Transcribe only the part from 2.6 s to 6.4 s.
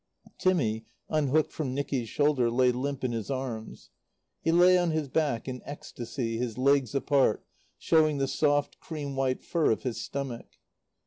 limp in his arms. He lay on his back, in ecstasy,